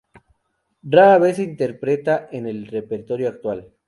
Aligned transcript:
Rara 0.81 1.19
vez 1.19 1.35
se 1.35 1.43
interpreta 1.43 2.27
en 2.31 2.47
el 2.47 2.65
repertorio 2.65 3.29
actual. 3.29 3.71